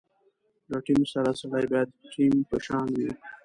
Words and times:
له 0.71 0.77
ټیم 0.85 1.01
سره 1.13 1.31
سړی 1.39 1.65
باید 1.71 1.89
ټیم 2.13 2.33
په 2.49 2.57
شان 2.65 2.87
وي. 2.97 3.11